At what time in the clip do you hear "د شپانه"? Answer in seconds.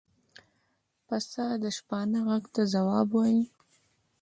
1.63-2.19